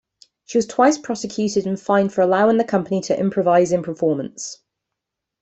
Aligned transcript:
She 0.45 0.57
was 0.57 0.65
twice 0.65 0.97
prosecuted 0.97 1.67
and 1.67 1.79
fined 1.79 2.11
for 2.11 2.21
allowing 2.21 2.57
the 2.57 2.63
company 2.63 3.01
to 3.01 3.19
improvise 3.19 3.71
in 3.71 3.83
performance. 3.83 4.57